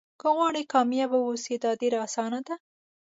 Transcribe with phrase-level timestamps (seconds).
[0.19, 2.55] که غواړئ کامیابه واوسئ دا ډېره اسانه ده.